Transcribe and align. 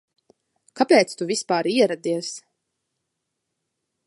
Kāpēc 0.79 1.13
tu 1.19 1.27
vispār 1.33 1.69
ieradies? 1.75 2.33